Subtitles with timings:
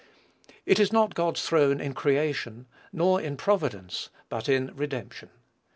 [0.65, 5.29] It is not God's throne in creation; nor in providence: but in redemption.